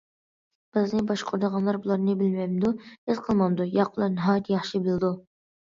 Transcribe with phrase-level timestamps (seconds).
[0.77, 5.19] بىزنى باشقۇرىدىغانلار بۇلارنى بىلمەمدۇ؟ ھېس قىلمامدۇ؟ ياق، ئۇلار ناھايىتى ياخشى بىلىدۇ.